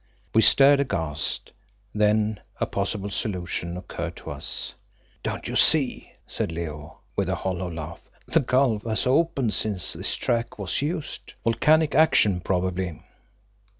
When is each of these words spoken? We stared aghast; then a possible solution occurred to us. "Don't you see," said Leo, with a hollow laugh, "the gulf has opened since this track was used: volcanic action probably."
We 0.33 0.41
stared 0.41 0.79
aghast; 0.79 1.51
then 1.93 2.39
a 2.59 2.65
possible 2.65 3.11
solution 3.11 3.77
occurred 3.77 4.15
to 4.15 4.31
us. 4.31 4.73
"Don't 5.21 5.47
you 5.47 5.55
see," 5.55 6.13
said 6.25 6.51
Leo, 6.51 7.01
with 7.15 7.29
a 7.29 7.35
hollow 7.35 7.71
laugh, 7.71 8.01
"the 8.25 8.39
gulf 8.39 8.81
has 8.81 9.05
opened 9.05 9.53
since 9.53 9.93
this 9.93 10.15
track 10.15 10.57
was 10.57 10.81
used: 10.81 11.35
volcanic 11.43 11.93
action 11.93 12.39
probably." 12.39 12.99